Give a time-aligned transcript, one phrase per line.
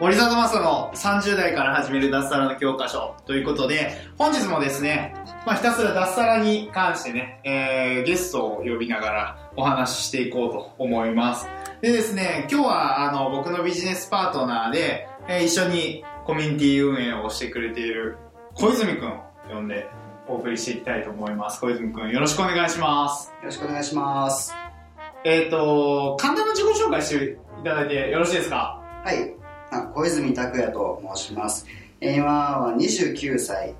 [0.00, 5.14] 森里正の30代から始める脱サラの教科書ということで、本日もですね、
[5.46, 11.46] まあ、ひたすら脱サラに関してね、えー、ゲストを呼びながらお話ししていこうと思います。
[11.80, 18.18] でですね、今日はあの僕のビジネスパートナーで、えー、一緒にコミュニティ運営をしてくれている
[18.54, 19.88] 小泉くんを呼んで
[20.26, 21.60] お送りしていきたいと思います。
[21.60, 23.28] 小泉くんよろしくお願いします。
[23.28, 24.52] よろしくお願いします。
[25.22, 28.82] えっ、ー、と、簡単な自己紹介していただいてよろしいですか？
[29.04, 29.43] はい。
[29.94, 31.66] 小泉拓也と申します。
[32.00, 32.24] 今
[32.60, 33.74] は29歳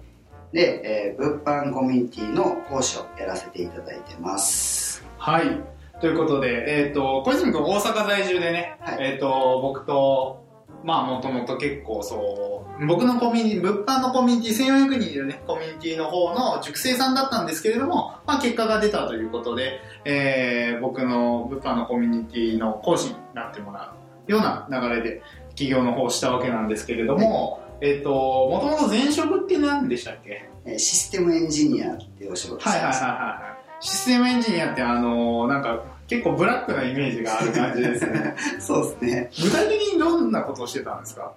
[0.53, 5.05] で、えー、物販コミュニティの講師をやらせていただいてます。
[5.19, 5.61] はい。
[6.01, 10.45] ということで、えっ、ー、と、小泉君大阪在住でね、はい、えっ、ー、と、僕と、
[10.85, 23.95] まあもともと結構そう、僕のコミュニティ、物販のコミュニティ、1400人いるね、コミュニティの方の塾生さんだったんですけれども、まあ結果が出たということで、えー、僕の物販のコミュニティの講師になってもら
[24.29, 25.23] うような流れで、
[25.55, 30.49] 企業の方をしたわけなんですけれども、はい、えっ、ー、と、もともと前職って何でしたっけ？
[30.79, 33.85] システムエンジニアっていうお仕事はいはいはいはい。
[33.85, 38.35] システムエンジニアってあのなんか結構ブラックなイメージがある感じですね。
[38.61, 39.31] そうですね。
[39.45, 41.33] 具体的にどんなことをしてたんですか？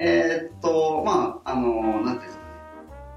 [0.00, 2.48] えー、っと、まあ、あの、なんていうんですかね。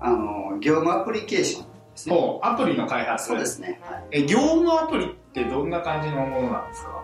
[0.01, 2.39] あの、業務アプリケーションですね。
[2.43, 3.79] アプリの開発そうですね。
[3.83, 7.01] はい、え、業務アプリってどんな感じのものなんですか？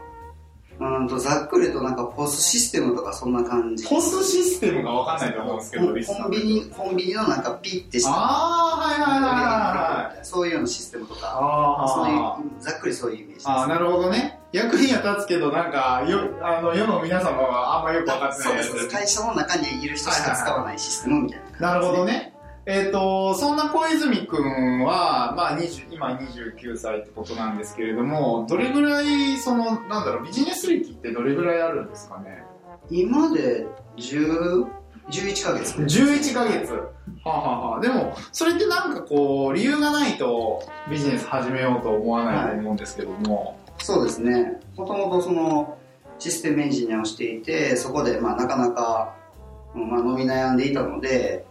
[0.84, 3.88] うんとざっくりとなんかポスシステムとかそんな感じ。
[3.88, 9.28] ポスシステムが分かんないと思うんですけどコンビニコンビニのなんかピッてしたああはいはいは
[10.12, 11.22] いはいそういうようなシステムとか。
[11.24, 14.40] あそういうざっくりそういうイメージです、ああなるほどね。
[14.52, 18.88] 役には立つけどなんかよあの世の皆様はあんまよく分かってないそうです。
[18.90, 22.32] 会社の中にいる人しか使わないシステムみたいななるほどね
[22.66, 25.59] えっ、ー、と、そんな小泉くんは、まあ、
[25.91, 32.44] 今29歳ってことなんですけれども、どれぐらい、その、なんだろう、ビジネス歴ってどれぐらいあるんですかね？
[32.90, 34.66] 今で10、
[35.09, 35.75] 11ヶ月。
[35.75, 36.72] 11ヶ月。
[36.72, 36.90] は
[37.25, 43.45] あ、ははあ、でも、それってなんかこう、理由がないとビジネス始めようと思わないと思うんですけども。
[43.45, 44.62] はい、そうですね。
[44.78, 45.78] もともとその、
[46.18, 49.16] システムエンジニアをしていて、そこでまあなかなか、
[49.75, 51.45] まあ、伸び悩んでいたので、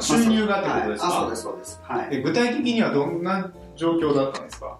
[0.00, 4.78] 収入がってことですか、はい、あそうですそうです、はい、具体的にはどんな状況だったんですか？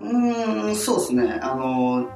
[0.00, 1.38] うんそうですね。
[1.42, 2.08] あの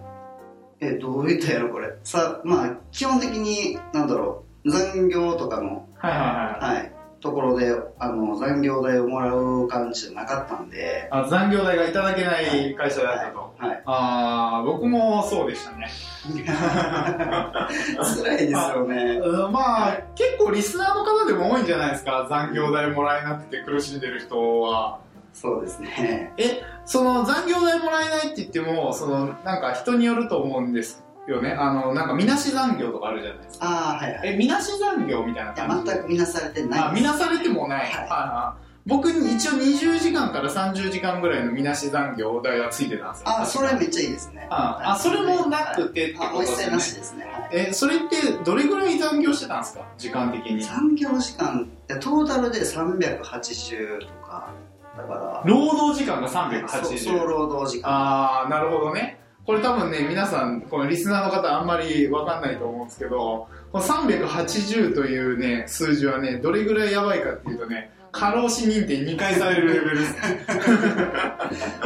[0.80, 1.94] えどう言ったやろこれ。
[2.02, 4.70] さまあ基本的になんだろう。
[4.70, 5.86] 残業とかの。
[5.98, 6.20] はいはい
[6.64, 6.92] はい、はい、
[7.24, 11.08] ところであの残業代をもらう感じじゃなかったんで。
[11.10, 15.88] あ残業代がいただけない会社だったと、はい、はい、ああ僕もそうでしたね。
[16.36, 19.20] 辛いですよね、
[19.50, 22.26] まあ結構リスナーの方でも多いんじゃないですか。
[22.28, 24.98] 残業代もらえなくて苦しんでる人は。
[25.32, 26.32] そうですね。
[26.36, 31.52] えその残業代もらえないって言ってもそのなんか人によると思うんですよね。
[31.52, 33.66] あの、なんか、みなし残業とかあるじゃないですか。
[33.66, 34.28] ああ、はいはい。
[34.34, 35.90] え、みなし残業みたいな感じ？
[35.92, 36.80] 全くみなされてない。
[36.80, 37.86] あ、みなされてもない。
[37.86, 38.08] はい。
[38.08, 43.28] はい、僕に一応20時間から30時間ぐらいのみなし残業代がついてたんですよ。
[43.28, 44.46] あ、それめっちゃいいですね。
[44.50, 46.70] あ、あそれもなくてってことですね。
[46.70, 47.24] なしですね。
[47.50, 49.86] え、それってどれぐらい残業してたんですか？
[49.96, 50.62] 時間的に。
[50.62, 54.50] 残業時間、トータルで380とか。
[54.96, 55.42] だから。
[55.46, 56.98] 労働時間が380。
[56.98, 57.90] そう、労働時間。
[57.90, 59.20] ああ、なるほどね。
[59.46, 70.14] これ多分ね、皆さん、このリスナーの方あんまりわかんないと思うんですけど、この380というね、数字はね、どれぐらいやばいかっていうとね、過労死認定2回されるレベルです。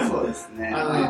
[0.09, 0.73] そうですね。
[0.73, 1.01] あのね、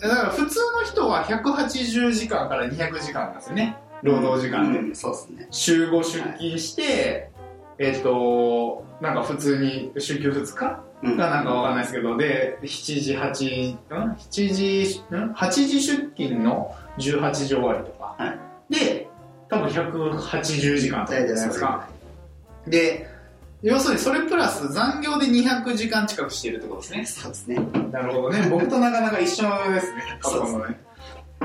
[0.00, 3.76] だから普通の人は180時間から200時間なんですよね。
[4.02, 4.80] 労働時間で。
[4.80, 5.48] うん、そうですね。
[5.50, 6.04] 週5出
[6.34, 7.37] 勤して、はい、
[7.78, 10.82] えっ、と、なんか普通に週休2日？
[11.16, 18.16] がなんかわかんないですけど、で、7時、8時、ん ?7 時、ん ?8 時出勤の18時終わりとか。
[18.18, 18.34] は
[18.70, 19.08] い、で、
[19.48, 21.88] 多分180時間とかじゃないですか。
[22.66, 23.08] で、
[23.62, 27.06] 要するにそれプラス残業で200時間近くしているってことですね。
[27.06, 27.56] そうですね。
[27.92, 28.48] なるほどね。
[28.50, 30.18] 僕となかなか一緒ですね。
[30.20, 30.80] そうですね。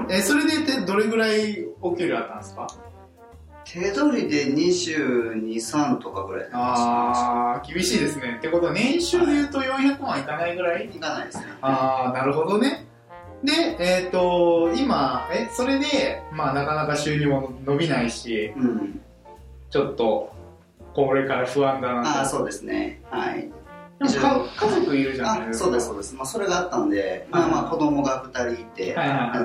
[0.10, 2.68] え、それでどれぐらいお給料あったんですか？
[3.66, 8.36] 手取りで22、3とかぐらいああ、厳しいですね。
[8.38, 10.86] ってことは年収で言うと400万いかないぐらい？
[10.86, 11.46] いかないですね。
[11.62, 12.86] ああ、なるほどね。
[13.44, 19.02] で、えっ、と、今、え、それで、まあなかなか収入も伸びないし、うん。
[19.70, 20.32] ちょっと、
[20.94, 23.02] これから不安だなとああ、そうですね。
[23.10, 23.50] はい。
[24.12, 25.66] でもか家族いるじゃないあですか。
[25.66, 28.96] そうですそうです、まあ、それがあったんで、まあ、まあ子供が2人いて、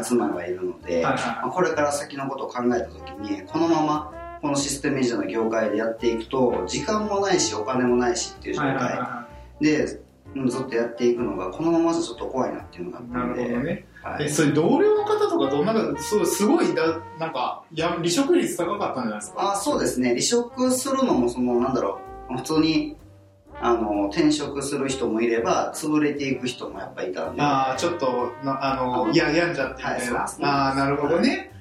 [0.03, 1.15] 妻がいるので、ま
[1.47, 4.13] あ、これから先のことを考えた時にこのまま
[4.43, 8.75] このシステム維持の業界でやっていくと時間もないしお金もないしっていう状態。
[8.75, 9.27] は
[9.61, 10.01] で
[10.37, 13.11] うんずっとやっていくのがこのままじゃちょっと怖いなっていうのがあっい。
[13.11, 13.43] なるたんで。
[13.49, 13.87] ほどね。
[14.05, 19.53] え、はい、それ同僚の方とかどんなか、そうすごいだ、なんか、や離職率高かったんじゃないですか？
[19.53, 20.11] あそうですね。
[20.11, 22.01] 離職するのもそのなんだろ
[22.31, 22.97] う普通に
[23.61, 30.15] あの転職する人もいれば潰れていく人もやっぱいたんでああ、ちょっと、なあの、や、病んじゃってみたいな。
[30.21, 31.53] はいねああ、なるほどね。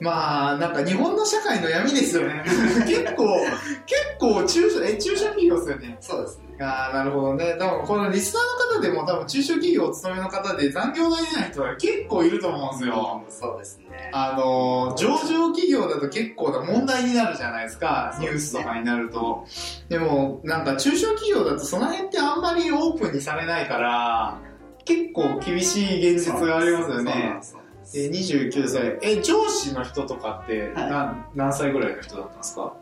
[0.00, 2.42] まあ、なんか日本の社会の闇ですよね。
[2.88, 3.38] 結構、
[3.86, 5.96] 結構中小、え、中小企業ですよね。
[6.00, 7.56] そうですねああ、なるほどね。
[7.58, 13.22] 多分このリスナーの方でも多分中小企業お勤めの方で残業が出ない人が結構いると思うんですよ。
[13.28, 15.18] そうですねあの、上場
[15.52, 19.46] 企業だと結構な問題になるじゃないですか、ニュースとかになると。
[19.88, 24.38] でも、なんか中小企業だとその辺ってあんまりオープンにされないから、
[24.84, 27.60] 結構厳しい現実がありますよねそう
[27.98, 28.98] なんですえ29歳。
[29.02, 30.90] え、上司の人とかってはい。
[30.90, 32.72] 何,、何歳ぐらいの人だったんですか？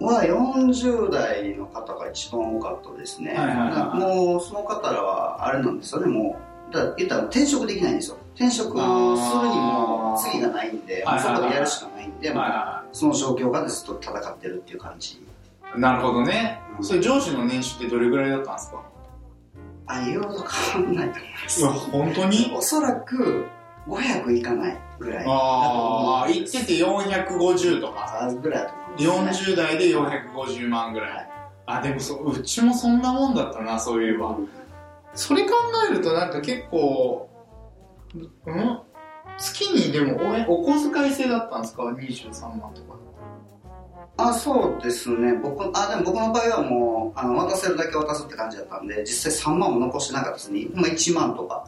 [0.00, 3.34] は40代の方が一番多かったですね、
[3.94, 6.06] もうその方らはあれなんですよね。
[6.06, 6.38] も
[6.70, 8.16] うだ言ったら転職できないんですよ。
[8.36, 15.20] 転職するにも次がないんでそこでやるしかないんで、はいはその状況がずっと戦ってるっていう感じ。
[15.76, 16.60] なるほどね。
[16.78, 16.84] うん。
[16.84, 18.82] それ上司の年収ってどれぐらいだったんですか？
[19.88, 20.44] あ言うほど
[20.74, 21.60] 変わんないと思います。
[21.62, 22.52] うわ、本当に？
[22.56, 23.46] おそらく
[23.88, 28.20] 500いかないぐらいああ、言ってて450とか。
[28.22, 28.74] あぐらいだと
[29.10, 31.30] 思います、ね、40代で450万ぐらい。
[31.66, 34.36] あ、でもそう、うちもそんなもんだったな、そういえば。
[35.14, 35.50] それ考
[35.90, 37.28] えるとなんか結構、
[38.46, 38.78] うん？
[39.38, 40.18] 月にでも
[40.48, 42.98] おお小遣い制だったんですか ?23 万とか。
[44.20, 51.64] あそうですね僕あでも僕の場合はもうあの渡せるだけ渡すって感じだったんで実際3万も残してなかったですね、まあ、1万とか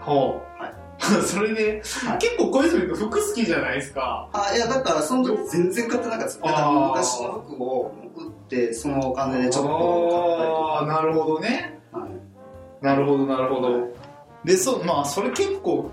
[0.00, 0.62] ほう。
[0.62, 0.74] はい
[1.26, 4.28] それで、はい結構小泉君服好きじゃないですか。
[4.32, 11.80] あいやだからその時全然買ってなかったですだか昔の服を売ってそのお金でちょっと買ったりとああ、なるほどね。
[11.92, 12.10] か、はい
[12.82, 13.88] なるほど、なるほど。
[14.44, 15.92] で、そう、まあ、それ結構、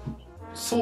[0.55, 0.75] そ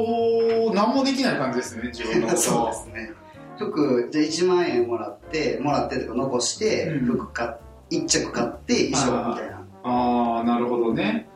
[0.71, 3.11] う、なんもできない感じですよね、自分のこと そうはですね
[3.57, 7.49] 服じゃあ1万円もらってもらってとか残して、うん服買っ
[7.89, 11.27] 1着買って衣装みたいな、ああ、なるほどね。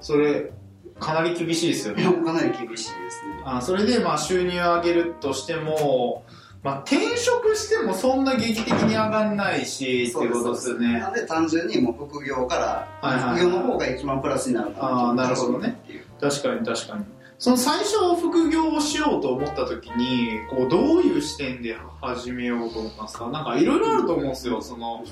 [0.00, 0.52] それ、
[1.00, 2.04] かなり厳しいですよね。
[2.04, 2.86] かなり厳しいです
[3.26, 6.24] ねあそれで、まあ、収入を上げるとしても、
[6.62, 10.98] まあ、転職してもそんな劇的に上がんないし、っていうことですよね。
[10.98, 15.78] なんで単純にもう副業から、副業の方が一番プラスになるあーなるほどね
[16.20, 17.04] 確かに確かに。
[17.38, 23.28] その最初副業をしようと思った時に、こう、どういう視点で始めようと思ったんですか？
[23.28, 24.62] なんかいろいろあると思うんですよ。
[24.62, 25.04] その、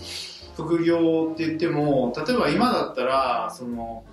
[0.57, 4.05] 副業って言っても、例えば今だったら、その、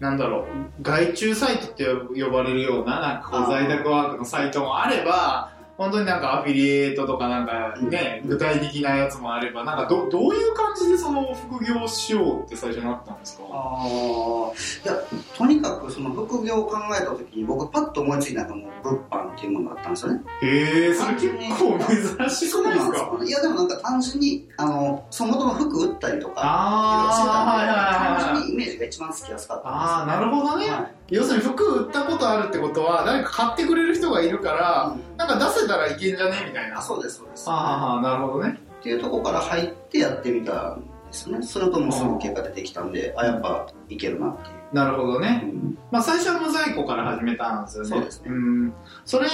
[0.00, 0.46] なんだろ
[0.78, 8.30] う、外注サイトって呼ばれるような、なんかこう在宅ワークのサイトもあれば、本当になんかアフィリエイトとかなんかね、うん。
[8.30, 13.44] 具体的なやつもあれば、なんかどどういう感じでその副業をしようって最初になったんですか？
[13.50, 14.84] あー。
[14.84, 15.00] いや
[15.36, 20.20] とにかくその副業を考えた時に僕パッと思いついたのがもう物販っていうものだったんですよね。
[20.42, 22.98] へえ、それ結構珍しくないですか？
[22.98, 23.20] よ。
[23.24, 28.24] いやでもなんか単純にあのそもとも服売ったりとかあー、はいはいはいはい。
[28.24, 30.68] 単純にイメージが一番つきやすかったんですああ、なるほどね。
[30.70, 36.36] はい要するに服売ったことあるってことは、誰か買ってくれる人がいるから、うんなんか出せたらいけんじゃね？
[36.46, 36.78] みたいな。
[36.78, 38.58] あそうですそうですああ、なるほどね。
[38.80, 45.40] っていうところから入ってやってみたんですねそれともすぐ結果出てきたんであやっぱいけるなっていうなるほどね。
[45.42, 47.88] うんまあ最初は無在庫から始めたんですよね。
[47.88, 48.72] そうですねん。
[49.06, 49.26] それ、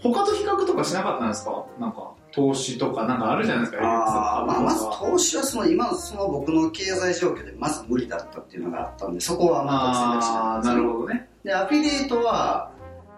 [0.00, 1.66] 他と比較とかしなかったんですか？
[1.78, 11.28] なんか、投資とかなんかあるじゃないですか、あーまあ、まず投資はその今のその僕の経済状況でまず無理だったっていうのがあったんでそこはまた選択肢ああ、ななるほどね。
[11.44, 12.72] でアフィリエイトは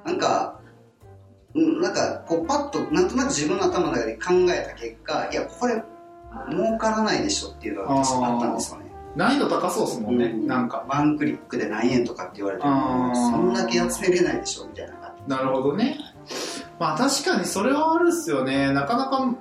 [0.05, 0.61] なんか
[1.55, 5.83] うんなんかこうパッとなんとなく自分の頭の中で考えた結果いやこれ
[6.51, 10.27] 儲からないでしょっていうのが確かあったんですよね難易度高そうですもんね。
[10.27, 10.85] うんなんか。
[10.89, 15.99] ワンクリックで何円とかって言われてあもーそんだけ集めれないでしょみたいな感なるほどね。
[16.81, 18.73] まあ確かにそれはあるっすよね。
[18.73, 19.37] なかなか、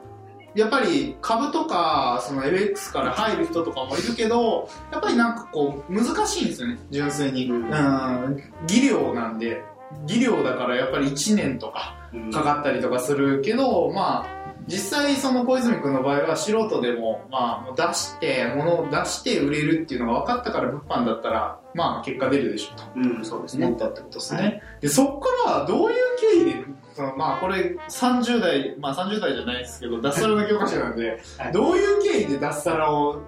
[0.56, 7.50] やっぱり株とか、その FX から入る人とかもいるけど、やっぱりなんかこう、難しいんですよね、純粋に。
[7.50, 8.54] ううんん。
[8.68, 9.64] 技量なんで、
[10.06, 22.84] 技量だからやっぱり1年とかじ、かかったりとかするけど、まあ、実際その小泉君の場合は素人でも、まあ、出して、物を出して売れるっていうのが分かったから物販だったら、まあ結果出るでしょと。
[22.96, 23.66] うん、そうですね。
[23.68, 24.42] 思ったってことですね。
[24.42, 26.59] はで、そこからどういう経緯で、
[27.00, 33.22] そのまあこれ30代、まあ30代じゃないですけど、脱サラの教科書なんで、はいどういう経緯で脱サラを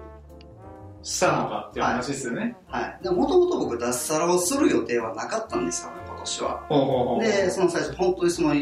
[1.02, 2.54] したのかっていう話ですよね。
[2.66, 2.98] はい。
[3.02, 6.66] でもともと僕、脱サラをする予定はなかったんですよ、今年は。
[6.68, 7.24] ほうほうほう。
[7.24, 8.54] で、その最初、本当にその、お,、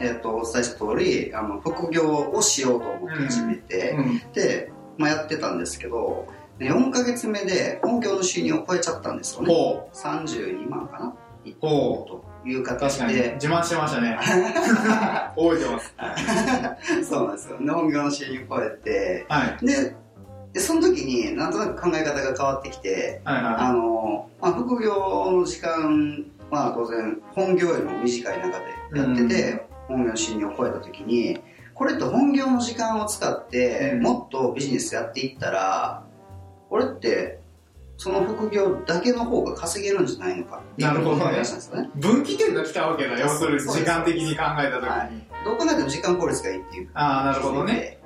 [0.00, 6.28] えっとお伝えした通り、あの、副業をしようと思って始めて、うん、で、まあ、やってたんですけど、
[6.60, 9.52] で4ヶ月目で本業の収入を超えちゃったんですよね。
[9.52, 11.14] ほ32万かな
[11.48, 12.62] いうう。
[12.62, 13.14] 確形かに。
[13.14, 14.18] で、自慢してましたね。
[15.36, 15.94] 覚えてます。
[17.08, 17.58] そうなんですよ。
[17.58, 19.66] で、本業の収入を超えて、はい。
[19.66, 19.94] で、
[20.52, 28.58] でその時になんとなく考え方が変わってきて、はいはあの、まあ、副業の時間は当然本業よりも短い中
[28.92, 31.40] でやってて、本業の収入を超えた時に
[31.74, 36.04] これって本業の時間を使ってうんもっとビジネスやっていったら
[36.68, 37.40] これって
[37.98, 41.98] その副業だけの方が稼げるんじゃないのかなるほどねねい。
[41.98, 43.18] 分岐点が来たわけだ。
[43.18, 44.88] 要するに時間的に考えたときに。
[44.88, 45.10] はい
[45.44, 47.98] どう考えても時間効率がいいっていうああ、なるほどね。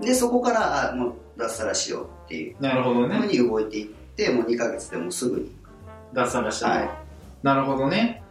[0.00, 3.26] でそこからあもう脱サラしようっていうなるほどふうね。
[3.26, 5.50] に動いていってもう2ヶ月でもうすぐに
[6.12, 6.90] 脱サラしたのはい
[7.42, 8.22] なるほどね。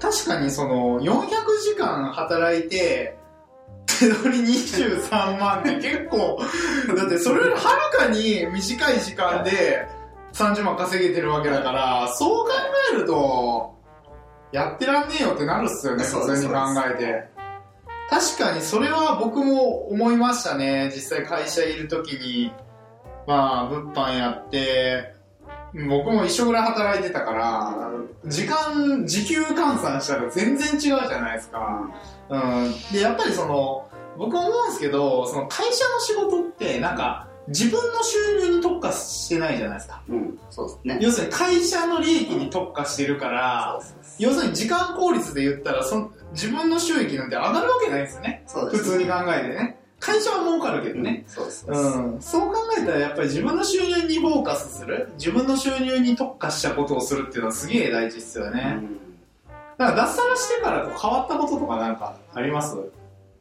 [0.00, 1.26] 確かにその、400
[1.62, 3.16] 時間働いて、
[3.86, 6.40] 手取り23万って結構、
[6.96, 7.56] だってそれよりは
[7.92, 9.86] るかに短い時間で
[10.32, 12.52] 30万稼げてるわけだから、そう考
[12.92, 13.74] えると、
[14.52, 16.58] やってらんねえよってなるっすよね、普通に考
[16.92, 17.28] えて。
[18.10, 20.90] 確かにそれは僕も思いましたね。
[20.92, 22.52] 実際会社いるときに、
[23.26, 25.14] まあ、物販やって、
[25.88, 27.90] 僕も一緒ぐらい働いてたから、
[28.26, 31.88] 時間、時給換算したら全然違うじゃないですか。
[32.28, 32.74] うん。
[32.92, 38.60] で、やっぱりその、僕思うんですけど、その会社の仕事って、なんか、自分の収入に
[39.30, 40.02] してないじゃないですか。
[40.08, 40.38] うん。
[40.50, 40.98] そうですね。
[41.00, 48.42] 要するに会社の利益に特化してるから、そうです要するに時間効率で言ったら、その自分の収益なんて上がるわけないですよね。
[48.48, 49.76] そうです普通に考えてね。
[50.00, 51.24] 会社は儲かるけどね。
[51.28, 51.82] そうですそうです。
[51.82, 55.12] うん、そう考えたらやっぱり自分の収入にフォーカスする。
[55.18, 58.80] 自分の収入に特化したことをするっていうのはすげえ大事ですよね、
[59.78, 62.76] だから脱サラしてからこう変わったこととかなんかあります？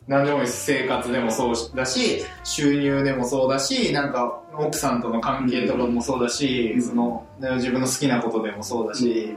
[0.10, 0.66] 何でもいいです。
[0.66, 9.34] 生活でもそうだし収入でもそうだしなんか奥さんとの関係とかもそうだし、うんそのね自分の好きなことでもそうだし、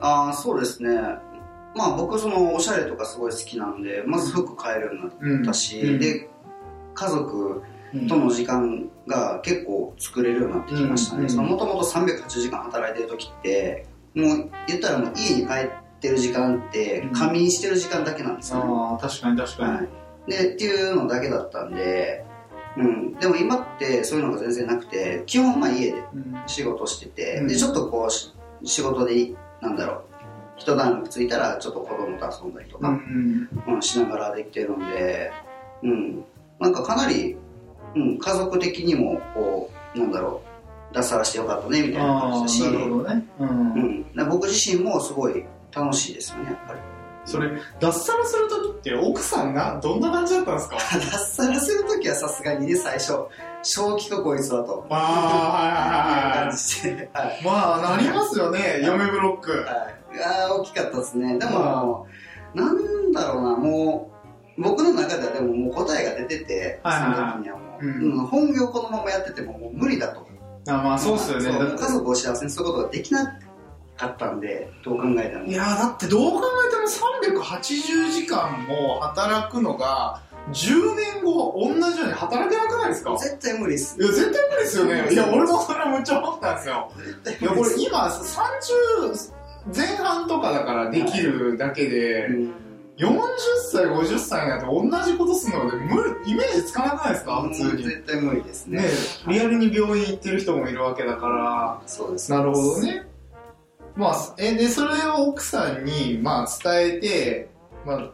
[0.00, 0.96] ああそうですね。
[1.76, 5.98] まあ僕そのおしゃれとかすごい好きなんでまず服買えるようになっうんたし、うん。
[5.98, 6.28] で
[6.94, 7.62] 家族
[7.94, 17.12] うんとの時間が結構作れるようになってきましたね、もともと308時間働いてる時ってもう言ったらもう家に帰ってる時間ってうん。
[17.12, 18.64] 仮眠してる時間だけなんですよ、ね。
[18.66, 19.88] ああ確かに確かに、はい、
[20.30, 22.24] でっていうのだけだったんで、
[22.76, 26.36] うん、でも今ってそういうのが全然なくて基本まあ家でうん。
[26.46, 27.48] 仕事してて、うん。
[27.48, 30.04] でちょっとこうし仕事でなんだろう
[30.58, 33.82] 一段落ついたらちょっと子供と遊んだりとか、うんうん。
[33.82, 35.32] しながらできてるんで、
[35.82, 36.24] うん、
[36.58, 37.36] なんかかなり、
[37.94, 44.04] うん、家族的にもこうなんだろう脱サラしてよかったねみたいな感じだし、ね、うん。
[44.28, 45.44] 僕自身もすごい
[45.74, 46.80] 楽しいですよねやっぱり。
[47.24, 50.76] それ脱サラするときって奥さんがどんな感じだったんですか？
[50.98, 53.12] 脱サラするときはさすがにね最初
[53.62, 54.86] 正気かこいつはと。
[54.88, 59.50] ああ、はいはいはい 感まあ、なりますよね、嫁ブロック。
[59.52, 59.64] はい、
[60.24, 61.38] あー大きかったですね。
[61.38, 62.06] でも
[62.54, 64.10] なんだろうなも
[64.58, 66.94] う僕の中ではでももう答えが出てて、その
[67.34, 68.12] 時にはもう、うん。
[68.20, 70.26] うん本業このままやっててももう無理だと。
[70.68, 71.50] あまあ、そうっすよね。
[71.78, 73.38] 家族を幸せにすることができな
[73.98, 75.44] かったんでどう考えても。
[75.46, 83.16] いやだってどう考えても380時間も働くのが、10年後同じように働けなくないですか？
[83.18, 84.00] 絶対無理っす。
[84.00, 85.12] いや、絶対無理ですよね。
[85.12, 86.90] いや、俺もそれはむっちゃ思ったんですよ。
[87.40, 89.32] いや、これ今、30
[89.76, 92.52] 前半とかだからできるだけで、うん。
[92.96, 93.16] 40
[93.70, 97.42] 歳、50歳になって同じことするので、無理、イメージつかなくないですか？
[97.42, 97.82] 普通に。
[97.84, 98.82] 絶対無理ですね。
[98.82, 98.88] ね
[99.28, 102.30] リアルに病院行ってる人もいるわけだから、そうです。
[102.32, 103.06] なるほどね。
[103.98, 107.48] まあ、え、で、それを奥さんに、まあ、伝えて、
[107.84, 108.12] まあ、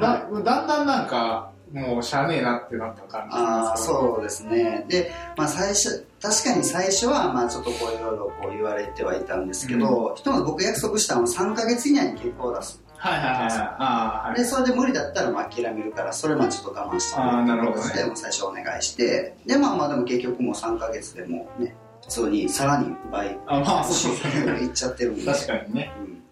[0.00, 3.92] だ、だんだんなんか、もう、しゃあねえなってなった感じああなんですか？
[3.94, 4.84] そうですね。
[4.88, 12.82] で、まあ、最初確かに最初はまあちょっとこういろいろこう言われてはいたんですけど、ひとまず僕約束したのは3か月以内に結果を出す。
[12.96, 14.38] はいはいはいはい。
[14.38, 17.94] でそれで無理だったらまあ諦めるからそれまあちょっと我慢してあーなるほどね。
[17.94, 23.38] でもう最初お願いしてでまあまあでも結局もう3か月でもうね普通にさらに倍。
[23.46, 24.12] あまあ、そう。
[24.60, 25.24] いっちゃってるんで。
[25.24, 25.92] 確かにね。
[25.98, 26.22] うん。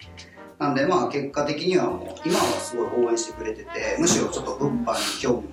[0.58, 5.48] なんでまあ結果的にはもう今はすごい応援してくれててむしろちょっと物販に興味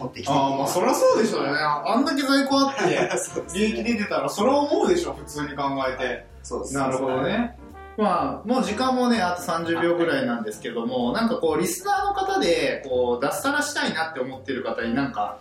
[0.00, 0.32] 持ってきて。
[0.32, 1.50] ああまあそりゃそうでしょうね。
[1.54, 6.26] あんだけ在庫あって 利益出てたらそれは思うでしょ普通に考えて。
[6.42, 7.56] そうですなるほどね。
[7.96, 15.38] まあもう時間もねあと30秒ぐらいなんですけどもなんかこうリスナーの方でこう脱サラしたいなって思ってる方になんか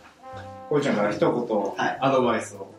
[0.69, 1.97] こいちゃんから一言はい。
[2.01, 2.76] アドバイスを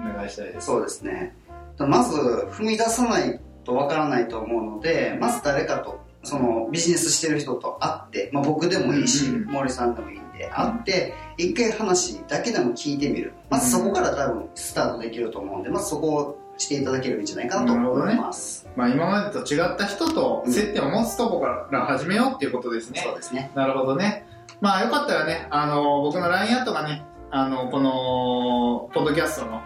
[0.00, 1.34] お願いしたいです、そうですね。
[1.78, 2.18] まず
[2.50, 9.52] 踏み出さないとわからないと思うのでまず誰かとそのビジネスしてる人と会って、まあ、僕でもいいし、うんうん。
[9.52, 13.32] 森さんでもいいんで会って一回話だけでも聞いてみる。
[13.50, 23.52] まずそこから多分スタートできると思うんでまずそこをしていただければいいんじゃないかなと思います、まあ、今までと違った人と接点を持つとこから始めようっていうことですね、そうですね。
[23.54, 24.26] なるほどね。
[24.60, 29.62] まあよかったらね、あの、僕の LINE アットがね、あの、この、ポッドキャストの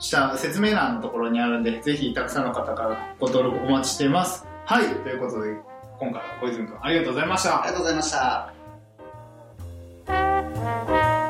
[0.00, 4.44] 下、説明欄のところにあるんで、ぜひたくさんの方からご登録お待ちしています。
[4.64, 7.72] はい、ということで、今回は小泉君ありがとうございましたあり。
[7.72, 8.52] がとうございました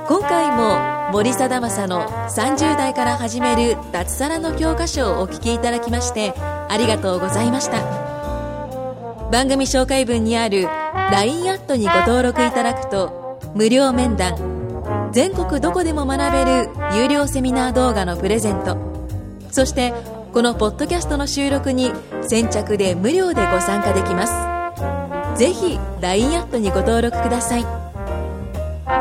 [0.09, 7.81] 今回も森貞正の30代から始める脱サラの教科書をお聞きいただきましてありがとうございました
[9.33, 10.65] 番組紹介文にある
[11.11, 14.60] LINE アットにご登録いただくと無料面談
[15.13, 18.77] 全国どこでも学べる有料セミナー動画のプレゼント。
[19.51, 19.93] そして
[20.33, 25.39] このポッドキャストの収録に先着で無料でご参加できます。
[25.39, 27.67] ぜひ LINE アットにご登録ください。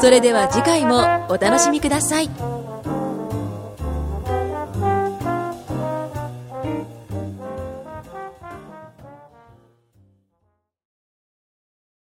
[0.01, 2.48] それでは次回もお楽しみください。